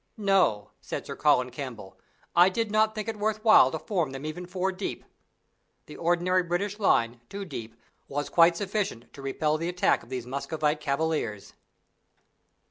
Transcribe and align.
"No," 0.17 0.71
said 0.81 1.05
Sir 1.05 1.15
Colin 1.15 1.51
Campbell, 1.51 1.95
"I 2.35 2.49
did 2.49 2.71
not 2.71 2.95
think 2.95 3.07
it 3.07 3.19
worth 3.19 3.43
while 3.45 3.69
to 3.69 3.77
form 3.77 4.13
them 4.13 4.25
even 4.25 4.47
four 4.47 4.71
deep!" 4.71 5.05
The 5.85 5.95
ordinary 5.95 6.41
British 6.41 6.79
line, 6.79 7.21
two 7.29 7.45
deep, 7.45 7.75
was 8.07 8.27
quite 8.27 8.57
sufficient 8.57 9.13
to 9.13 9.21
repel 9.21 9.59
the 9.59 9.69
attack 9.69 10.01
of 10.01 10.09
these 10.09 10.25
Muscovite 10.25 10.81
cavaliers. 10.81 11.53